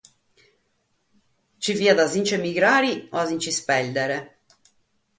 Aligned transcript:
Si 1.63 1.71
fiat 1.79 1.99
a 2.05 2.07
si 2.11 2.19
nch’emigrare 2.21 2.91
o 3.13 3.15
a 3.21 3.23
si 3.27 3.35
nch’ispèrdere. 3.35 4.17